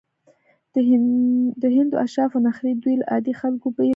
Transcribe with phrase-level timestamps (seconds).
[1.61, 3.89] د هندو اشرافو نخرې دوی له عادي خلکو بېلول.